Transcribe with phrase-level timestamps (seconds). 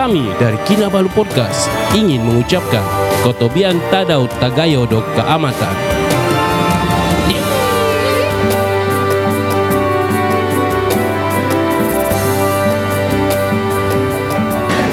[0.00, 2.80] Kami dari Kinabalu Podcast ingin mengucapkan
[3.20, 5.76] Kotobian Tadau Tagayo Dok Keamatan.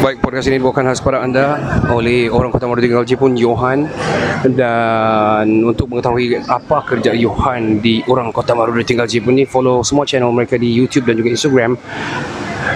[0.03, 1.55] Baik, podcast ini dibawakan khas kepada anda
[1.87, 3.87] oleh orang Kota Maru Tinggal Jepun, Johan.
[4.43, 10.03] Dan untuk mengetahui apa kerja Johan di orang Kota Maru Tinggal Jepun ni, follow semua
[10.03, 11.79] channel mereka di YouTube dan juga Instagram.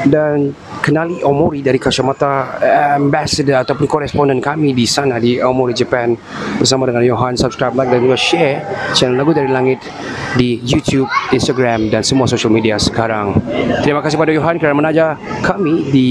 [0.07, 6.17] Dan kenali Omori dari kacamata eh, ambassador ataupun koresponden kami di sana di Omori Japan
[6.58, 8.66] bersama dengan Johan subscribe like dan juga share
[8.98, 9.80] channel lagu dari langit
[10.36, 13.38] di YouTube, Instagram dan semua social media sekarang.
[13.86, 15.05] Terima kasih pada Johan kerana menaja
[15.45, 16.09] kami di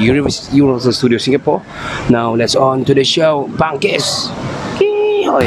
[0.00, 1.60] Universal, Universal Studio Singapore.
[2.08, 3.46] Now let's on to the show.
[3.54, 4.32] Bangkis.
[5.30, 5.46] Hoi.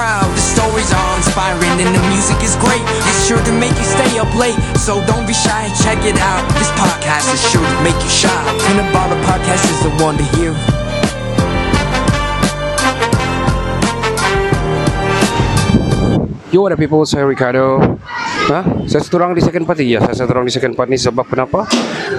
[0.01, 2.81] The stories are inspiring and the music is great.
[3.05, 4.57] It's sure to make you stay up late.
[4.75, 6.41] So don't be shy, check it out.
[6.57, 8.59] This podcast is sure to make you shine.
[8.65, 10.57] Cannabolic podcast is the one to hear.
[16.51, 17.05] Yo, what up people?
[17.05, 17.99] Saya Ricardo.
[18.51, 18.61] Ha?
[18.83, 19.95] Saya seorang di second part ni.
[19.95, 21.63] Ya, saya seorang di second part ni sebab kenapa?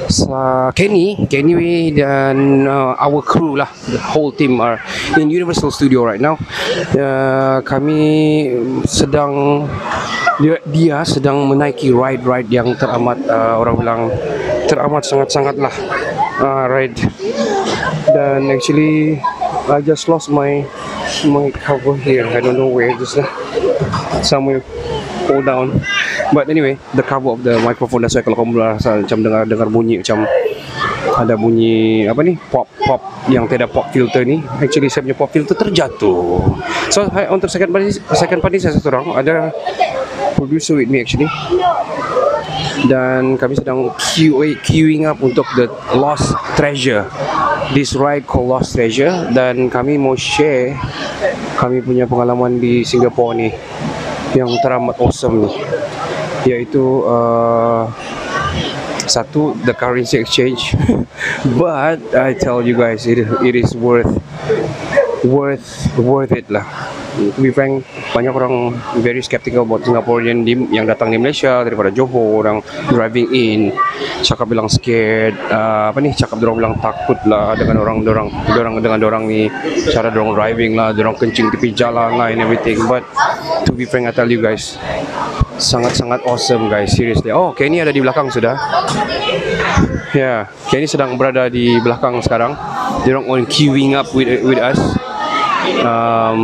[0.09, 4.81] Sa Kenny, Kenny dan uh, our crew lah, the whole team are
[5.21, 6.41] in Universal Studio right now.
[6.97, 8.49] Uh, kami
[8.89, 9.65] sedang
[10.41, 14.01] dia, dia sedang menaiki ride-ride yang teramat uh, orang bilang
[14.67, 15.75] teramat sangat-sangat lah
[16.41, 16.97] uh, ride
[18.17, 19.21] dan actually
[19.69, 20.65] I just lost my
[21.29, 23.29] my cover here I don't know where just lah
[24.25, 24.65] somewhere
[25.29, 25.79] fall down
[26.33, 29.69] but anyway the cover of the microphone that's why kalau kamu rasa macam dengar dengar
[29.69, 30.25] bunyi macam
[31.13, 35.31] ada bunyi apa ni pop pop yang tiada pop filter ni actually saya punya pop
[35.31, 36.41] filter terjatuh.
[36.89, 39.53] So hi, untuk second part ni second part ni saya seorang ada
[40.35, 41.29] producer with me actually.
[42.83, 47.07] Dan kami sedang QA, queuing up untuk the Lost Treasure.
[47.77, 49.31] This ride called Lost Treasure.
[49.31, 50.75] Dan kami mau share
[51.63, 53.49] kami punya pengalaman di Singapore ni
[54.35, 55.51] yang teramat awesome ni
[56.47, 57.87] iaitu uh,
[59.07, 60.75] satu the currency exchange.
[61.61, 64.11] But I tell you guys it, it is worth
[65.25, 65.67] worth
[65.99, 66.65] worth it lah.
[67.13, 67.85] To be frank
[68.17, 68.73] banyak orang
[69.05, 73.61] very skeptical about Singaporean di, yang datang di Malaysia daripada Johor orang driving in
[74.25, 78.75] cakap bilang scared uh, apa ni cakap orang bilang takut lah dengan orang orang orang
[78.81, 79.53] dengan orang ni.
[79.93, 82.81] Cara orang driving lah orang kencing tepi jalan lah and everything.
[82.89, 83.05] But
[83.69, 84.81] to be frank I tell you guys
[85.59, 86.93] sangat-sangat awesome guys.
[86.95, 87.33] Seriously.
[87.35, 88.55] Oh Kenny ada di belakang sudah.
[90.13, 92.55] Ya yeah, Kenny sedang berada di belakang sekarang.
[93.03, 94.79] Dia orang on queuing up with with us
[95.81, 96.43] um,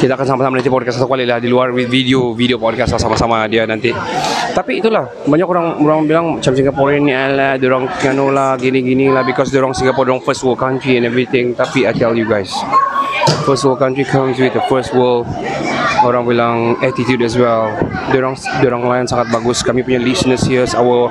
[0.00, 3.44] kita akan sama-sama nanti podcast satu kali lah di luar video video podcast lah sama-sama
[3.50, 3.92] dia nanti.
[4.56, 9.22] Tapi itulah banyak orang orang bilang macam Singapore ni dia orang kano lah gini-gini lah
[9.22, 11.52] because dia orang Singapore dia orang first world country and everything.
[11.52, 12.50] Tapi I tell you guys
[13.44, 15.28] first world country comes with the first world
[16.04, 17.74] orang bilang attitude as well.
[18.14, 19.60] Dia orang lain sangat bagus.
[19.66, 21.10] Kami punya listeners here our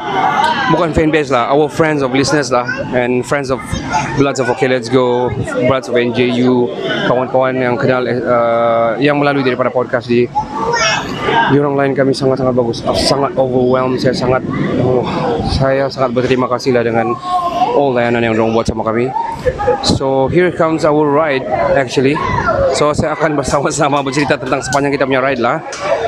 [0.71, 3.59] bukan fan base lah our friends of listeners lah and friends of
[4.19, 5.31] Bloods of Okay Let's Go
[5.67, 6.67] Bloods of NJU
[7.27, 10.23] kawan-kawan yang kenal uh, yang melalui daripada podcast di
[11.51, 12.79] di orang lain kami sangat-sangat bagus.
[13.03, 14.43] Sangat overwhelmed saya sangat
[14.79, 15.03] oh,
[15.51, 17.11] saya sangat berterima kasih lah dengan
[17.75, 19.11] all layanan yang orang buat sama kami.
[19.83, 21.43] So here comes our ride
[21.75, 22.15] actually.
[22.79, 25.59] So saya akan bersama-sama bercerita tentang sepanjang kita punya ride lah.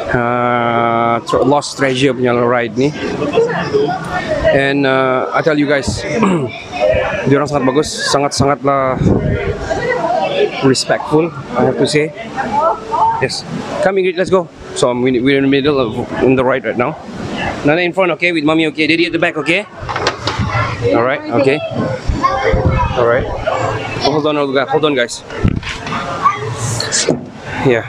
[0.09, 2.89] Uh, Lost Treasure punya ride ni.
[4.55, 6.01] And uh, I tell you guys
[7.29, 8.97] dia orang sangat bagus sangat-sangatlah
[10.63, 12.13] respectful I have to say.
[13.21, 13.43] Yes.
[13.83, 14.47] Come Ingrid let's go.
[14.75, 16.97] So I'm, we're in the middle of in the right right now.
[17.65, 19.65] Nana in front okay with mommy okay daddy at the back okay?
[20.95, 21.59] All right okay.
[22.95, 23.25] All right.
[24.05, 25.23] Oh, hold on hold on hold on guys.
[27.67, 27.85] Yeah.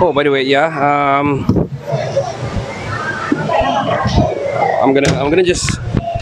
[0.00, 1.46] Oh by the way yeah um
[4.82, 5.78] I'm gonna I'm gonna just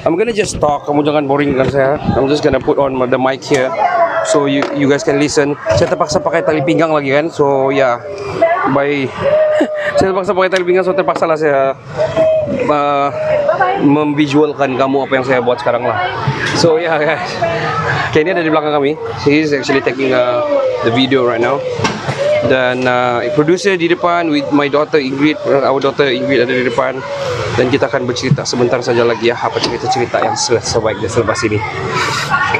[0.07, 0.87] I'm gonna just talk.
[0.87, 1.59] Boring.
[1.61, 3.69] I'm just gonna put on the mic here,
[4.27, 5.55] so you you guys can listen.
[5.79, 7.31] Saya terpaksa pakai tali pinggang lagi kan.
[7.31, 8.03] So yeah,
[8.75, 9.07] by
[9.99, 11.73] saya terpaksa pakai tali pinggang so terpaksa lah saya
[12.67, 13.09] uh,
[13.81, 15.99] memvisualkan kamu apa yang saya buat sekarang lah.
[16.59, 17.31] So yeah guys.
[18.17, 18.97] Ini ada di belakang kami.
[19.29, 20.41] He is actually taking uh,
[20.89, 21.61] the video right now.
[22.49, 26.97] Dan uh, producer di depan with my daughter Ingrid our daughter Ingrid ada di depan
[27.57, 31.39] dan kita akan bercerita sebentar saja lagi ya apa cerita-cerita yang se- sebaik dan selepas
[31.49, 31.59] ini.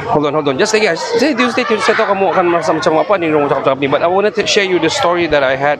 [0.09, 0.55] Hold on hold on.
[0.57, 1.01] Just stay guys.
[1.21, 3.13] Stay tune stay tune saya tahu kamu akan merasa macam apa.
[3.21, 3.87] Ni orang cakap-cakap ni.
[3.91, 5.77] But I want to share you the story that I had.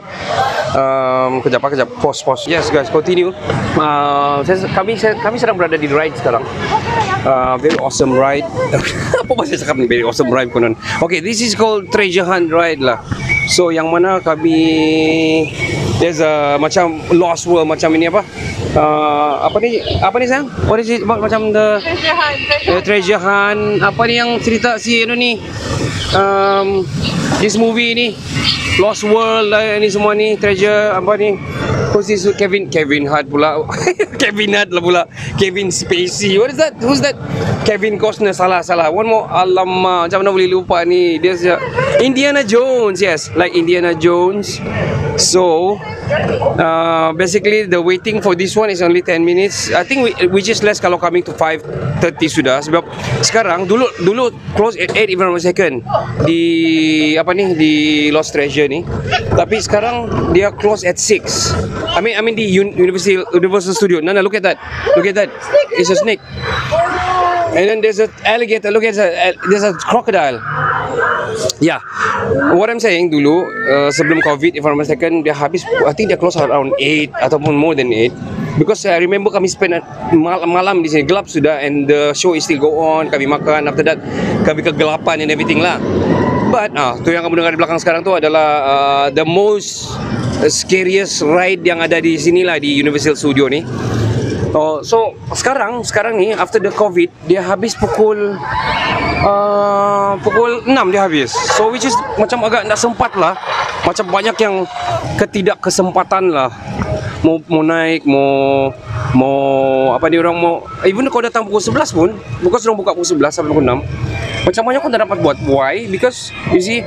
[0.78, 1.88] Um, kejap ah, kejap.
[1.98, 2.42] Pause pause.
[2.46, 2.86] Yes guys.
[2.92, 3.34] Continue.
[3.74, 6.46] Uh, saya, kami saya, kami sedang berada di ride sekarang.
[7.26, 8.46] Uh, very awesome ride.
[9.26, 9.90] Apa bahasa cakap ni?
[9.90, 12.98] Very awesome ride konon okay this is called treasure hunt ride lah
[13.48, 15.48] so yang mana kami
[15.98, 18.22] there's a macam lost world macam ini apa?
[18.76, 19.80] Uh, apa ni?
[19.98, 23.62] Apa ni sayang what is it about macam the Treasure hunt, treasure uh, treasure hunt?
[23.82, 25.40] Apa ni yang cerita si ano ni?
[26.14, 26.86] Um,
[27.42, 28.08] this movie ni
[28.78, 31.34] Lost World lah ni semua ni treasure apa ni?
[31.90, 32.28] Who's this?
[32.36, 33.64] Kevin Kevin Hart pula.
[34.22, 35.02] Kevin Hart lah pula.
[35.40, 36.36] Kevin Spacey.
[36.38, 36.76] What is that?
[36.78, 37.16] Who's that?
[37.64, 38.36] Kevin Costner.
[38.36, 38.92] Salah salah.
[38.92, 39.26] One more.
[39.26, 41.16] Alamak macam mana boleh lupa ni?
[41.18, 41.58] Dia siap
[42.00, 43.30] Indiana Jones yes.
[43.34, 44.60] Like Indiana Jones.
[45.18, 45.74] So
[46.54, 49.72] uh, basically the waiting for this one is only 10 minutes.
[49.74, 52.56] I think we, we just less kalau coming to 5.30 sudah.
[52.62, 52.86] Sebab
[53.26, 55.82] sekarang dulu dulu close at 8 even one second
[56.22, 57.72] di apa ni di
[58.14, 58.86] Lost Treasure ni.
[59.34, 63.98] Tapi sekarang dia close at 6 I mean I mean di Un- Universal Studio.
[63.98, 64.62] Nana look at that.
[64.94, 65.34] Look at that.
[65.74, 66.22] It's a snake.
[67.58, 68.70] And then there's a alligator.
[68.70, 69.34] Look at that.
[69.50, 70.38] There's a crocodile
[71.58, 71.82] Yeah,
[72.54, 76.10] what I'm saying dulu uh, sebelum COVID, if I'm not mistaken, dia habis, I think
[76.10, 79.78] dia close around 8 ataupun more than 8 because I remember kami spend
[80.14, 83.08] mal- malam di sini gelap sudah and the show is still go on.
[83.08, 83.98] Kami makan after that
[84.42, 85.78] kami kegelapan and everything lah.
[86.48, 89.94] But ah, tu yang kamu dengar di belakang sekarang tu adalah uh, the most
[90.42, 93.62] uh, scariest ride yang ada di sini lah di Universal Studio ni.
[94.56, 98.32] Oh, so sekarang sekarang ni after the covid dia habis pukul
[99.22, 101.30] uh, pukul 6 dia habis.
[101.56, 103.34] So which is macam agak nak sempat lah.
[103.86, 104.66] Macam banyak yang
[105.16, 106.50] ketidakkesempatan lah.
[107.24, 108.70] Mau mau naik, mau
[109.16, 109.38] mau
[109.96, 112.10] apa ni orang mau even kau datang pukul 11 pun,
[112.44, 114.46] bukan orang buka pukul 11 sampai pukul 6.
[114.46, 115.36] Macam banyak pun tak dapat buat.
[115.42, 115.90] Why?
[115.90, 116.80] Because you see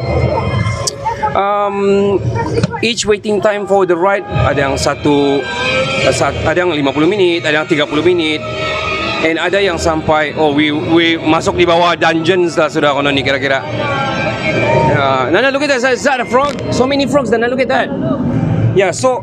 [1.35, 2.17] um,
[2.79, 5.43] each waiting time for the ride ada yang satu
[6.11, 8.39] sat- ada yang 50 minit, ada yang 30 minit.
[9.21, 13.21] And ada yang sampai oh we we masuk di bawah dungeons lah sudah konon ni
[13.21, 13.61] kira-kira.
[14.91, 16.57] Uh, Nana look at that, is that a frog?
[16.73, 17.87] So many frogs Nana look at that.
[18.73, 19.21] Yeah, so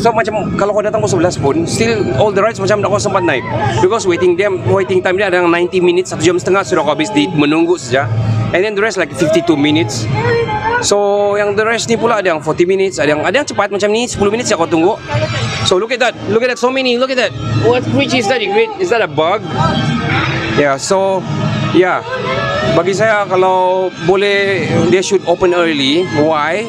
[0.00, 3.00] So macam kalau kau datang pukul 11 pun Still all the rides macam tak kau
[3.00, 3.44] sempat naik
[3.84, 6.96] Because waiting dia Waiting time dia ada yang 90 minutes Satu jam setengah sudah kau
[6.96, 8.08] habis di menunggu saja
[8.56, 10.08] And then the rest like 52 minutes
[10.80, 10.96] So
[11.36, 13.88] yang the rest ni pula ada yang 40 minutes Ada yang ada yang cepat macam
[13.92, 14.96] ni 10 minutes ya kau tunggu
[15.68, 18.28] So look at that Look at that so many Look at that What creature is
[18.32, 18.40] that?
[18.80, 19.44] Is that a bug?
[20.56, 21.20] Yeah so
[21.76, 22.00] Yeah
[22.72, 26.64] Bagi saya kalau boleh Dia should open early Why?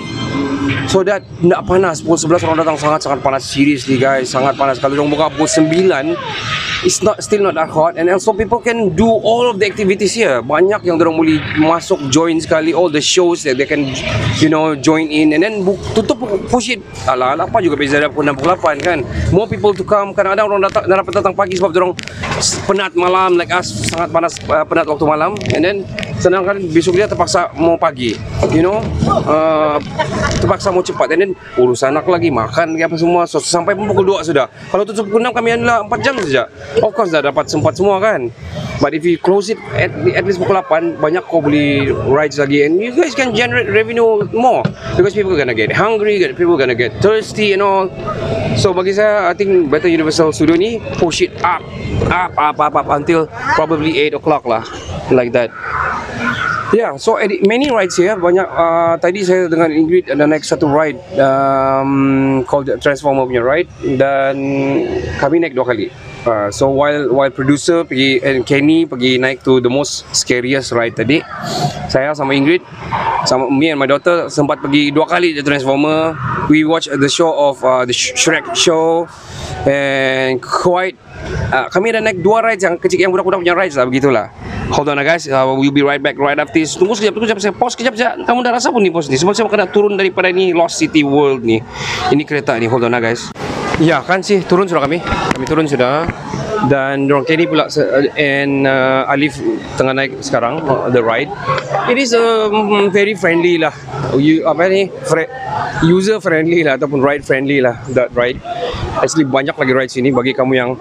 [0.88, 3.44] So that nak panas Pukul 11 orang datang sangat-sangat panas.
[3.44, 4.80] Seriously guys Sangat panas.
[4.80, 6.16] Kalau orang buka pukul 9
[6.84, 7.96] It's not still not that hot.
[7.96, 10.44] And also people can do all of the activities here.
[10.44, 13.88] Banyak yang orang boleh masuk Join sekali All the shows that they can
[14.44, 15.32] You know Join in.
[15.32, 16.20] And then bu- tutup
[16.52, 16.84] push it.
[17.08, 19.00] Alah alah, apa juga beza pukul 6 pukul 8 kan?
[19.32, 20.12] More people to come.
[20.12, 21.96] Kadang-kadang orang datang dapat datang pagi Sebab orang
[22.68, 25.36] penat malam Like us Sangat panas uh, Penat waktu malam.
[25.56, 25.78] And then
[26.20, 28.16] Sedangkan besok dia terpaksa mau pagi.
[28.54, 28.80] You know?
[29.26, 29.82] Uh,
[30.38, 31.08] Terpaksa mau cepat.
[31.14, 33.24] Then urus anak lagi Makan apa semua.
[33.26, 34.48] So, Sampai pukul 2 sudah.
[34.72, 36.44] Kalau tutup pukul 6 kami adalah 4 jam saja.
[36.84, 38.28] Of course dah dapat sempat semua kan?
[38.82, 42.68] But if you close it at, at least pukul 8 Banyak kau beli rides lagi.
[42.68, 44.64] And you guys can generate revenue more.
[45.00, 47.88] Because people gonna get hungry People gonna get thirsty and all.
[48.60, 51.66] So bagi saya I think better Universal Studio ni Push it up
[52.06, 53.26] Up up up up Until
[53.58, 54.62] probably 8 o'clock lah.
[55.10, 55.50] Like that
[56.74, 60.66] Yeah, so at many rides here banyak uh, tadi saya dengan Ingrid ada naik satu
[60.66, 63.70] ride um, called Transformer punya ride
[64.02, 64.34] dan
[65.22, 65.94] kami naik dua kali.
[66.26, 70.98] Uh, so while while producer pergi and Kenny pergi naik to the most scariest ride
[70.98, 71.22] tadi,
[71.94, 72.66] saya sama Ingrid
[73.30, 76.18] sama me and my daughter sempat pergi dua kali the Transformer.
[76.50, 79.06] We watch the show of uh, the Sh- Shrek show
[79.70, 80.98] and quite
[81.54, 84.34] uh, kami ada naik dua rides yang kecil yang budak-budak punya rides lah begitulah.
[84.72, 86.80] Hold on lah guys, uh, we'll be right back right after this.
[86.80, 88.14] Tunggu sekejap, tunggu sekejap, saya pause sekejap sekejap.
[88.24, 89.20] Kamu dah rasa pun ni pause ni.
[89.20, 91.60] Sebab saya kena turun daripada ni Lost City World ni.
[92.10, 93.34] Ini kereta ni, hold on lah guys.
[93.82, 95.04] Ya kan sih, turun sudah kami.
[95.04, 96.08] Kami turun sudah.
[96.72, 99.36] dan dorang Kenny pula se- and uh, Alif
[99.76, 101.28] tengah naik sekarang uh, the ride
[101.92, 103.74] it is um, very friendly lah
[104.16, 105.28] you apa ni fre-
[105.84, 108.40] user friendly lah ataupun ride friendly lah that ride
[109.04, 110.72] actually banyak lagi ride sini bagi kamu yang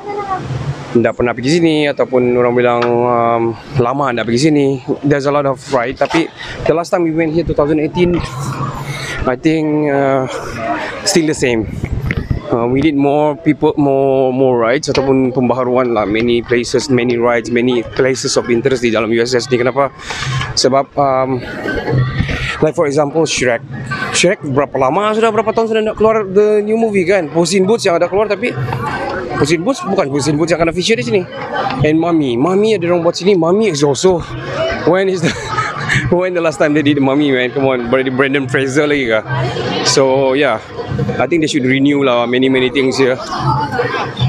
[0.92, 3.42] tidak pernah pergi sini ataupun orang bilang um,
[3.80, 4.66] lama tidak pergi sini.
[5.00, 5.96] There's a lot of ride.
[5.96, 6.28] Tapi
[6.68, 8.20] the last time we went here 2018
[9.24, 10.28] I think uh,
[11.08, 11.64] still the same.
[12.52, 16.04] Uh, we need more people more more rides ataupun pembaharuan lah.
[16.04, 19.56] Many places many rides many places of interest di dalam USS ni.
[19.56, 19.88] Kenapa?
[20.60, 21.40] Sebab um,
[22.60, 23.64] like for example Shrek.
[24.12, 25.16] Shrek berapa lama?
[25.16, 27.32] Sudah berapa tahun sudah nak keluar the new movie kan?
[27.32, 28.52] Puss in Boots yang ada keluar tapi
[29.42, 29.82] Puss in Boots?
[29.82, 31.22] Bukan Puss in Boots yang kena feature di sini.
[31.82, 32.38] And Mummy.
[32.38, 33.34] Mummy ada orang buat sini.
[33.34, 34.22] Mummy is also.
[34.86, 35.34] When is the
[36.14, 37.50] when the last time they did Mummy man?
[37.50, 39.26] Come on berarti Brandon Fraser lagi kah?
[39.82, 40.62] So yeah.
[41.18, 43.18] I think they should renew lah many many things here.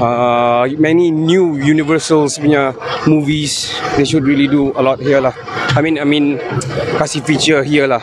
[0.02, 2.74] Uh, many new Universal's punya
[3.06, 3.70] movies.
[3.94, 5.30] They should really do a lot here lah.
[5.78, 6.42] I mean I mean
[6.98, 8.02] kasih feature here lah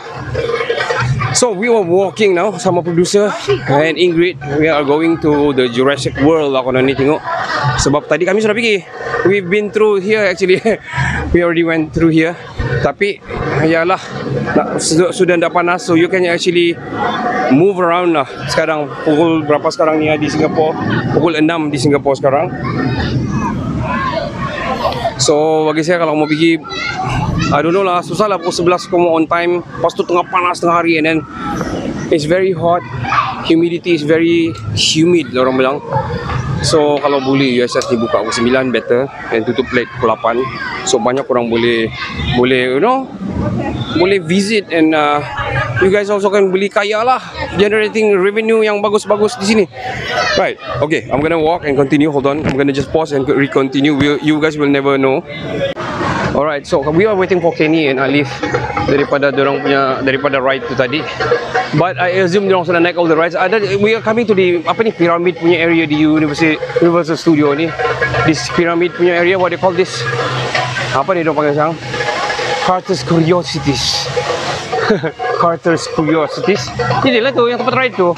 [1.32, 3.32] So we were walking now sama producer
[3.72, 4.36] and Ingrid.
[4.60, 7.24] We are going to the Jurassic World lah kalau ni tengok.
[7.80, 8.84] Sebab tadi kami sudah pergi.
[9.24, 10.60] We've been through here actually.
[11.32, 12.36] we already went through here.
[12.84, 13.16] Tapi
[13.64, 14.00] yalah
[14.52, 16.76] nak, sudah, sudah dah panas so you can actually
[17.48, 18.28] move around lah.
[18.52, 20.76] Sekarang pukul berapa sekarang ni di Singapore?
[21.16, 22.46] Pukul 6 di Singapore sekarang.
[25.16, 26.58] So bagi saya kalau mau pergi
[27.52, 29.60] I don't know lah susah lah pukul 11 kamu on time.
[29.60, 31.18] Lepas tu tengah panas tengah hari and then
[32.12, 32.84] It's very hot.
[33.48, 35.76] Humidity is very humid lah orang bilang.
[36.60, 41.02] So kalau boleh USS ni buka pukul 9 better And tutup late pukul 8 So
[41.02, 41.90] banyak orang boleh
[42.38, 43.10] Boleh you know
[43.98, 45.18] Boleh visit and uh,
[45.82, 47.18] You guys also can beli kaya lah
[47.58, 49.64] Generating revenue yang bagus-bagus di sini.
[50.38, 52.14] Right Okay I'm gonna walk and continue.
[52.14, 53.98] Hold on I'm gonna just pause and re-continue.
[53.98, 55.26] We'll- You guys will never know
[56.32, 58.24] Alright, so we are waiting for Kenny and Alif
[58.88, 61.04] daripada dorang punya daripada ride tu tadi.
[61.76, 63.36] But I assume dorang sudah naik all the rides.
[63.36, 67.52] Ada we are coming to the apa ni pyramid punya area di Universal Universal Studio
[67.52, 67.68] ni.
[68.24, 70.00] This pyramid punya area what they call this?
[70.96, 71.76] Apa ni dorang panggil sekarang?
[72.64, 74.08] Carter's Curiosities.
[75.42, 76.64] Carter's Curiosities.
[77.04, 78.16] Ini lah tu yang tempat ride tu.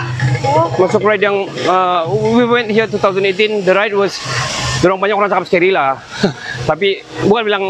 [0.78, 3.66] Masuk ride yang uh, we went here 2018.
[3.66, 4.22] The ride was
[4.84, 5.96] Dorang banyak orang cakap scary lah
[6.64, 7.64] Tapi bukan bilang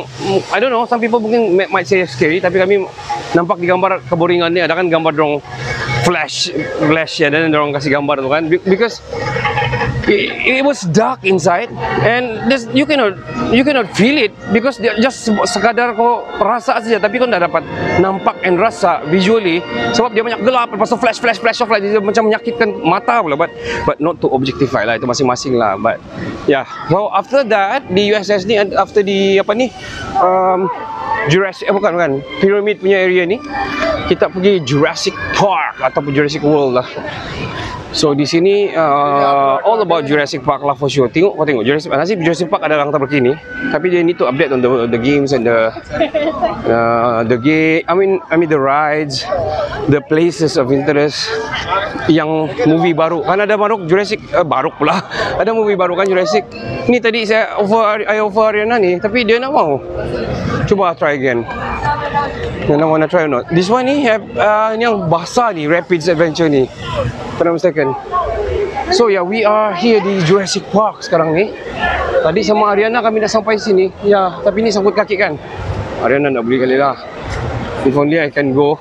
[0.54, 2.86] I don't know Some people mungkin might say scary Tapi kami
[3.34, 5.42] nampak di gambar keboringan ni Ada kan gambar dorang
[6.04, 8.46] flash Flash ya Dan dorang kasih gambar tu kan.
[8.46, 9.00] Be- Because
[10.04, 10.28] it,
[10.60, 11.72] it was dark inside
[12.04, 13.16] And there's, you cannot
[13.50, 17.64] You cannot feel it Because just se- sekadar kau rasa saja Tapi kau tak dapat
[17.96, 19.62] nampak and rasa visually.
[19.92, 23.20] Sebab dia banyak gelap Lepas tu flash flash flash off lah Dia macam menyakitkan mata
[23.20, 23.50] pula But
[23.84, 25.98] but not to objectify lah Itu masing-masing lah But
[26.44, 29.72] yeah So after that Di USS ni After di apa ni
[30.18, 30.68] um,
[31.24, 33.40] Jurassic, eh bukan bukan Pyramid punya area ni
[34.04, 36.88] Kita pergi Jurassic Park Ataupun Jurassic World lah
[37.94, 41.06] So di sini uh, all about Jurassic Park lah for sure.
[41.06, 43.38] Tengok kau tengok Jurassic Nasib Jurassic Park ada orang terkini.
[43.70, 45.70] Tapi dia need to update on the the games and the
[46.66, 47.86] uh, the game.
[47.86, 49.22] I mean I mean the rides,
[49.86, 51.30] the places of interest
[52.10, 53.22] yang movie baru.
[53.22, 54.98] Kan ada baru Jurassic uh, baru pula.
[55.40, 56.50] Ada movie baru kan Jurassic.
[56.90, 59.78] Ni tadi saya offer I offer Ariana ni tapi dia nak mau.
[60.64, 61.44] Cuba try again.
[62.64, 63.52] You know wanna try or not?
[63.52, 66.64] This one ni uh, ni yang basah ni Rapids Adventure ni.
[67.36, 67.92] Not mistaken.
[68.96, 71.52] So yeah, we are here di Jurassic Park sekarang ni.
[72.24, 73.92] Tadi sama Ariana kami dah sampai sini.
[74.00, 75.36] Ya, tapi ni sangkut kaki kan.
[76.00, 76.96] Ariana nak beli kali lah.
[77.84, 78.80] If only I can go.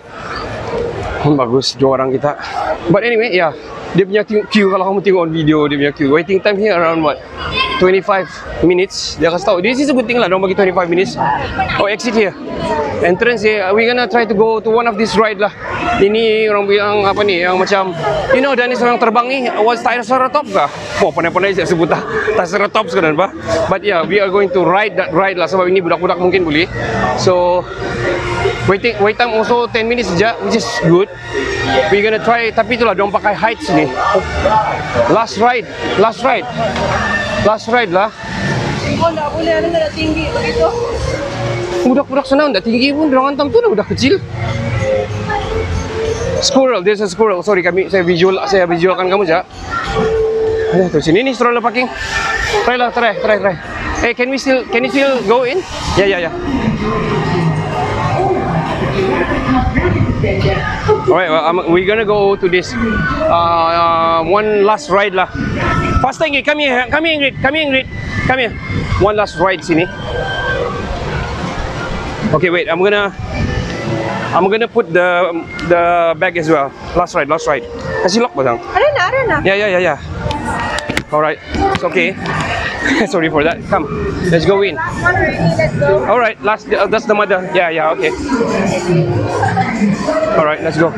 [1.24, 2.40] Hmm, bagus dua orang kita.
[2.88, 3.52] But anyway, yeah.
[3.94, 6.10] Dia punya queue kalau kamu tengok on video dia punya queue.
[6.10, 7.20] Waiting time here around what?
[7.84, 9.20] 25 minutes.
[9.20, 9.58] Dia kasih tahu.
[9.60, 10.32] This is a good thing lah.
[10.32, 11.20] Diorang bagi 25 minutes.
[11.76, 12.32] Oh, exit here.
[13.04, 13.68] Entrance here.
[13.76, 15.52] We gonna try to go to one of this ride lah.
[16.00, 17.92] Ini orang bilang apa ni yang macam
[18.32, 20.72] you know Danis orang terbang ni was Triceratops kah?
[21.04, 22.00] Oh pandai-pandai saya sebut lah
[22.40, 23.36] Triceratops kan apa?
[23.68, 26.72] But yeah, we are going to ride that ride lah sebab ini budak-budak mungkin boleh.
[27.20, 27.68] So
[28.72, 31.12] waiting wait time also 10 minutes saja which is good.
[31.92, 33.92] We gonna try tapi itulah diorang pakai heights ni.
[35.12, 35.68] Last ride,
[36.00, 36.48] last ride.
[37.44, 38.08] Last ride lah.
[38.96, 40.32] Kau tak boleh ada nak tinggi?
[40.32, 40.68] Begitu.
[41.84, 43.12] Budak-budak sana tak tinggi pun.
[43.12, 44.16] Diorang hantam tu dah budak kecil.
[46.40, 47.44] Squirrel, there's a squirrel.
[47.44, 49.40] Sorry kami, saya visual saya visualkan kamu je
[50.72, 51.92] Ada tu sini ni stroller parking.
[52.64, 53.56] Try lah, try, try, try.
[54.00, 55.60] Hey, can we still, can you still go in?
[56.00, 56.32] Ya, ya, ya
[61.12, 65.28] Alright, well, um, we're gonna go to this uh, uh, one last ride lah
[66.04, 67.88] Faster Ingrid, come here, come here Ingrid, come here Ingrid,
[68.28, 68.52] come here.
[69.00, 69.88] One last ride sini.
[72.36, 73.16] Okay, wait, I'm gonna
[74.36, 75.32] I'm gonna put the
[75.72, 76.76] the bag as well.
[77.00, 77.64] Last ride, last ride.
[78.04, 78.60] Kasih lock bang.
[78.60, 79.38] Ada na, ada na.
[79.48, 79.98] Yeah, yeah, yeah, yeah.
[81.08, 81.40] Alright,
[81.72, 82.12] it's okay.
[83.08, 83.64] Sorry for that.
[83.72, 83.88] Come,
[84.28, 84.76] let's go in.
[84.76, 87.48] Alright, last uh, that's the mother.
[87.56, 88.12] Yeah, yeah, okay.
[90.36, 90.92] Alright, let's go.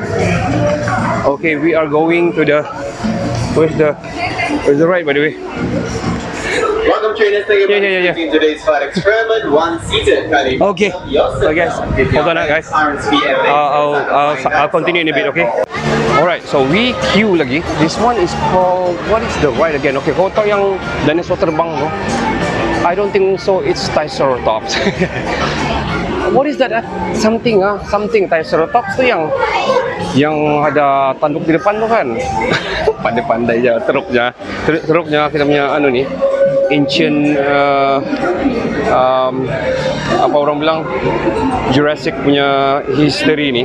[1.37, 2.65] Okay, we are going to the
[3.53, 3.93] where's the
[4.65, 5.33] where's the ride by the way?
[6.89, 10.29] Welcome trainers, thank you Yeah, for yeah, yeah, choosing today's flight experiment, one seated.
[10.29, 10.91] Kindly Okay.
[10.93, 11.77] Okay, guys.
[11.77, 12.67] Hold on, guys.
[12.69, 12.77] Uh,
[13.49, 15.45] I'll, I'll, I'll continue in a bit, okay?
[16.17, 17.61] Alright, so we queue lagi.
[17.77, 19.97] This one is called, what is the ride again?
[20.01, 21.87] Okay, kau tahu yang dinosaur terbang tu?
[22.85, 24.77] I don't think so, it's Triceratops.
[26.37, 26.71] what is that?
[26.71, 26.85] ah?
[27.17, 29.27] Something ah, something Triceratops tu yang
[30.15, 32.07] yang ada tanduk di depan tu kan?
[33.05, 34.33] Pandai-pandai je, teruknya.
[34.65, 36.01] Teruk, teruknya kita punya anu ni
[36.73, 38.01] ancient uh,
[38.89, 39.45] um,
[40.15, 40.79] apa orang bilang
[41.73, 43.63] Jurassic punya history ni.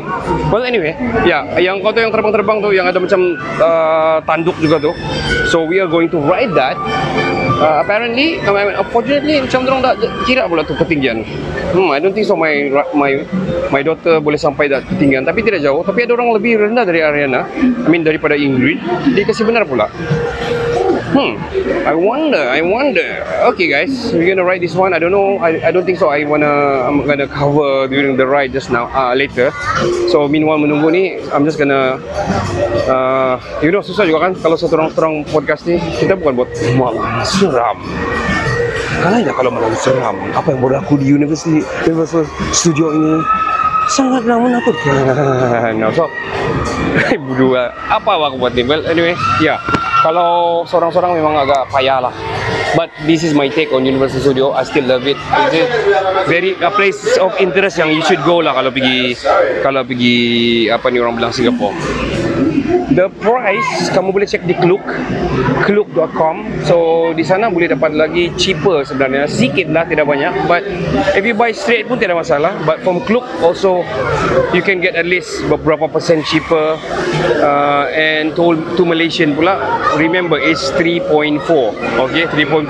[0.49, 4.57] Well anyway, ya yeah, yang kau tu yang terbang-terbang tu yang ada macam uh, tanduk
[4.61, 4.93] juga tu.
[5.51, 6.79] So we are going to ride that.
[7.61, 11.29] Uh, apparently, I mean, unfortunately macam orang tak kira pula tu ketinggian.
[11.77, 13.21] Hmm, I don't think so my my
[13.69, 15.85] my daughter boleh sampai that ketinggian tapi tidak jauh.
[15.85, 17.45] Tapi ada orang lebih rendah dari Ariana.
[17.61, 18.81] I mean daripada Ingrid.
[19.13, 19.93] Dia kasih benar pula.
[21.11, 21.35] Hmm.
[21.83, 22.39] I wonder.
[22.39, 23.27] I wonder.
[23.51, 24.95] Okay, guys, we're gonna ride this one.
[24.95, 25.43] I don't know.
[25.43, 26.07] I, I don't think so.
[26.07, 26.47] I wanna.
[26.87, 28.87] I'm gonna cover during the ride just now.
[28.95, 29.51] Uh, later.
[30.15, 31.99] So meanwhile menunggu ni, I'm just gonna.
[32.87, 36.51] Uh, you know susah juga kan kalau satu orang orang podcast ni kita bukan buat
[36.79, 37.83] malam seram.
[39.03, 42.23] Kalanya kalau malam seram, apa yang berlaku di University Universal
[42.55, 43.19] Studio ini
[43.91, 44.95] sangatlah menakutkan.
[45.81, 46.07] Nah, so,
[47.17, 48.63] ibu dua, apa aku buat ni?
[48.63, 49.59] Well, anyway, ya.
[49.59, 49.80] Yeah.
[50.01, 52.15] Kalau seorang-seorang memang agak payah lah.
[52.73, 54.57] But this is my take on Universal Studio.
[54.57, 55.21] I still love it.
[55.21, 55.65] It's a
[56.25, 59.13] very a place of interest yang you should go lah kalau pergi
[59.61, 60.17] kalau pergi
[60.73, 61.77] apa ni orang bilang Singapore.
[62.91, 64.83] The price kamu boleh check di Klook
[65.63, 69.31] klook.com so di sana boleh dapat lagi cheaper sebenarnya.
[69.31, 70.51] Sikit lah tidak banyak.
[70.51, 70.67] But
[71.15, 72.51] if you buy straight pun tidak masalah.
[72.67, 73.87] But from Klook also
[74.51, 76.75] you can get at least beberapa persen cheaper.
[77.39, 79.55] Uh, and to, to Malaysian pula
[79.95, 81.47] remember it's 3.4
[82.11, 82.67] okay 3.4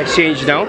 [0.00, 0.64] exchange now.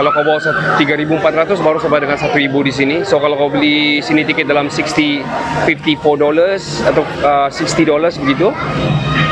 [0.00, 0.40] Kalau kau bawa
[0.80, 2.96] 3,400 baru sama dengan 1,000 di sini.
[3.04, 5.20] So kalau kau beli sini tiket dalam 60
[5.68, 8.54] 54 dollars atau uh, 60 dollars begitu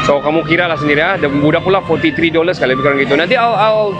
[0.08, 3.12] so kamu kira lah sendiri ya dan mudah pula 43 dollars kali lebih kurang gitu.
[3.12, 3.92] Nanti I'll, I'll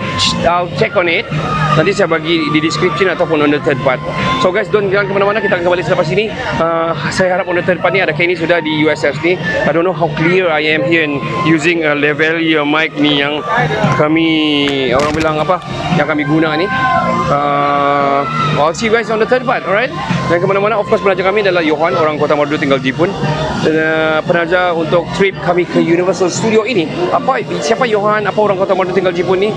[0.49, 1.29] I'll check on it.
[1.77, 4.01] Nanti saya bagi di description ataupun on the third part.
[4.40, 6.33] So guys don't jangan kemana-mana kita akan kembali selepas ini.
[6.57, 9.37] Uh, saya harap on the third part ni ada Kenny sudah di USS ni.
[9.37, 13.44] I don't know how clear I am here in using a lavalier mic ni yang
[14.01, 14.29] kami
[14.97, 15.61] orang bilang apa
[16.01, 16.64] yang kami guna ni.
[17.29, 18.25] Uh,
[18.59, 19.90] I'll see you guys on the third part alright?
[20.27, 23.07] Dan kemana-mana of course penaja kami adalah Johan orang Kota Marudu tinggal Jepun.
[23.62, 26.90] Dan uh, penaja untuk trip kami ke Universal Studio ini.
[27.14, 28.27] Apa siapa Johan?
[28.27, 29.55] Apa orang Kota Marudu tinggal Jepun ni?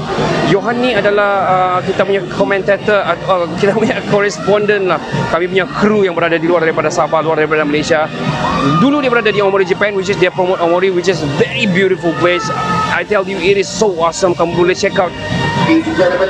[0.53, 5.01] Johan ni adalah uh, kita punya commentator uh, kita punya correspondent lah.
[5.33, 8.05] Kami punya kru yang berada di luar daripada Sabah luar daripada Malaysia.
[8.77, 12.13] Dulu dia berada di Omori Japan which is dia promote Omori which is very beautiful
[12.21, 12.45] place.
[12.93, 14.37] I tell you it is so awesome.
[14.37, 15.09] Kamu boleh check out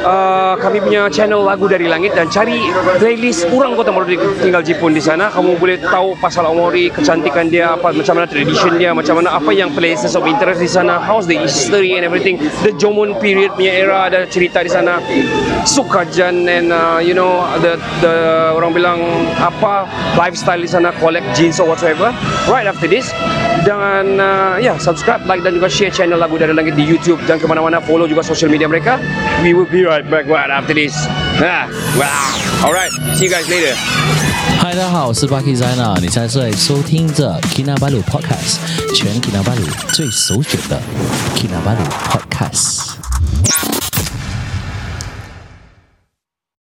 [0.06, 2.70] uh, kami punya channel lagu dari langit dan cari
[3.02, 5.32] playlist orang kota Marudu tinggal Jepun di sana.
[5.34, 9.52] Kamu boleh tahu pasal Omori kecantikan dia apa macam mana tradition dia macam mana apa
[9.56, 13.74] yang places of interest di sana how's the history and everything the Jomon period punya
[13.74, 15.02] era ada cerita di sana.
[15.66, 18.16] Sukajan and uh, you know the the
[18.58, 19.00] orang bilang
[19.38, 19.86] apa
[20.18, 22.14] lifestyle di sana collect jeans or whatsoever.
[22.50, 23.10] Right after this
[23.62, 27.22] dan uh, ya yeah, subscribe like dan juga share channel lagu dari langit di YouTube.
[27.30, 28.98] Jangan kemana-mana follow juga social media mereka
[29.44, 30.94] we will be right back right after this
[31.42, 31.68] ah,
[31.98, 32.92] wow all right.
[33.16, 33.74] see you guys later
[34.60, 38.58] 嗨，大家好，我是 Bucky Zaina，你现在在收听着 Kinabalu Podcast，
[38.96, 40.80] 全 Kinabalu 最首选的
[41.36, 43.01] Kinabalu Podcast。